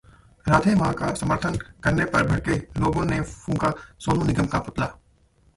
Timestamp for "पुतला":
4.59-4.85